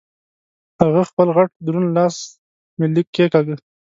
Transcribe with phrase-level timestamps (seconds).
[0.81, 2.15] هغه خپل غټ دروند لاس
[2.77, 3.55] مې لږه کېګاږه.